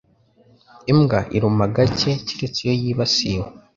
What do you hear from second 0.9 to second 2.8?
Imbwa iruma gake keretse iyo